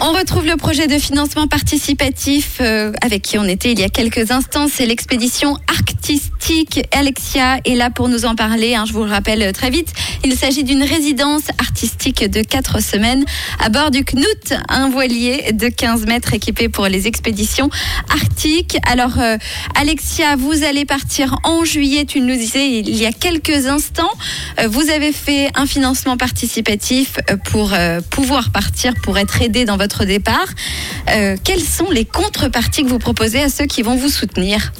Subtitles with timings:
[0.00, 3.88] On retrouve le projet de financement participatif euh, avec qui on était il y a
[3.88, 4.66] quelques instants.
[4.68, 5.56] C'est l'expédition
[6.92, 8.74] Alexia est là pour nous en parler.
[8.74, 9.92] hein, je vous le rappelle euh, très vite.
[10.24, 13.24] Il s'agit d'une résidence artistique de 4 semaines
[13.60, 17.70] à bord du Knut, un voilier de 15 mètres équipé pour les expéditions
[18.12, 18.78] arctiques.
[18.84, 19.36] Alors, euh,
[19.76, 22.04] Alexia, vous allez partir en juillet.
[22.04, 24.10] Tu nous disais il y a quelques instants.
[24.58, 27.72] Euh, vous avez fait un financement participatif pour
[28.10, 30.48] pouvoir partir, pour être aidé dans votre départ.
[31.06, 34.72] Quelles sont les contreparties que vous proposez à ceux qui vont vous soutenir?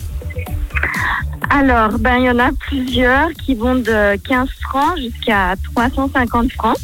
[1.50, 6.76] Alors, ben, il y en a plusieurs qui vont de 15 francs jusqu'à 350 francs.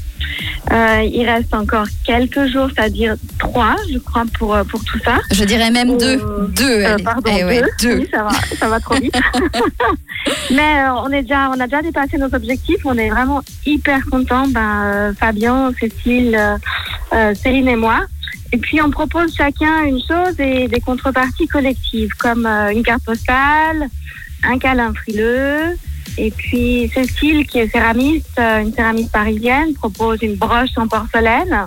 [0.73, 5.19] Euh, il reste encore quelques jours, c'est-à-dire trois, je crois, pour, euh, pour tout ça.
[5.30, 6.19] Je dirais même deux.
[6.20, 6.65] Euh, Deux.
[6.83, 7.05] Euh, allez.
[7.05, 7.89] pardon, Eh ouais, deux.
[7.89, 7.98] deux.
[8.01, 9.16] Oui, ça va, ça va trop vite.
[10.51, 12.84] Mais euh, on, est déjà, on a déjà dépassé nos objectifs.
[12.84, 14.48] On est vraiment hyper contents.
[14.48, 16.56] Ben, euh, Fabien, Cécile, euh,
[17.12, 18.01] euh, Céline et moi.
[18.53, 23.05] Et puis, on propose chacun une chose et des contreparties collectives, comme euh, une carte
[23.05, 23.89] postale,
[24.45, 25.77] un câlin frileux.
[26.19, 31.67] Et puis, Cécile, qui est céramiste, euh, une céramiste parisienne, propose une broche en porcelaine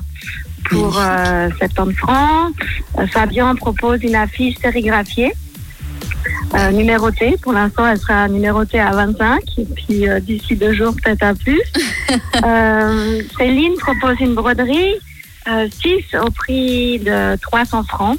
[0.69, 2.53] pour euh, 70 francs.
[3.11, 5.33] Fabien propose une affiche sérigraphiée,
[6.55, 7.35] euh, numérotée.
[7.43, 9.41] Pour l'instant, elle sera numérotée à 25.
[9.57, 11.61] Et puis, euh, d'ici deux jours, peut-être à plus.
[12.43, 14.95] Euh, Céline propose une broderie,
[15.45, 18.17] 6 au prix de 300 francs.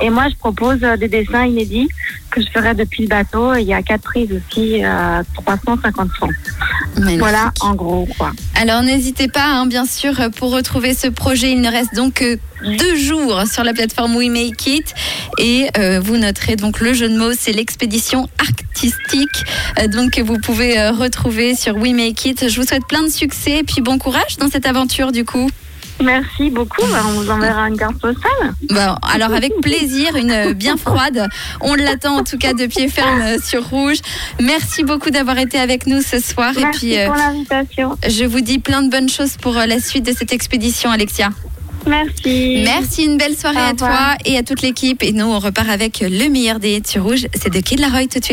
[0.00, 1.88] Et moi, je propose des dessins inédits
[2.34, 3.54] que je ferai depuis le bateau.
[3.54, 6.30] Il y a quatre prises aussi, euh, 350 francs.
[6.96, 7.18] Magnifique.
[7.20, 8.32] Voilà, en gros, quoi.
[8.56, 12.38] Alors n'hésitez pas, hein, bien sûr, pour retrouver ce projet, il ne reste donc que
[12.78, 14.94] deux jours sur la plateforme We Make It.
[15.38, 19.44] Et euh, vous noterez donc le jeu de mots, c'est l'expédition artistique.
[19.78, 22.48] euh, donc que vous pouvez euh, retrouver sur We Make It.
[22.48, 25.48] Je vous souhaite plein de succès et puis bon courage dans cette aventure du coup.
[26.02, 26.82] Merci beaucoup.
[26.82, 28.54] Ben, On vous enverra une carte postale.
[28.68, 31.28] Bon, alors avec plaisir, une bien froide.
[31.60, 33.98] On l'attend en tout cas de pied ferme euh, sur Rouge.
[34.40, 36.52] Merci beaucoup d'avoir été avec nous ce soir.
[36.56, 37.96] et Merci puis euh, pour l'invitation.
[38.06, 41.30] je vous dis plein de bonnes choses pour euh, la suite de cette expédition, Alexia.
[41.86, 42.62] Merci.
[42.64, 45.02] Merci, une belle soirée à toi et à toute l'équipe.
[45.02, 47.26] Et nous, on repart avec le meilleur des hits sur Rouge.
[47.34, 48.32] C'est de Kid Laroi tout de suite.